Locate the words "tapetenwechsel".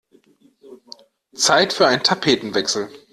2.01-2.89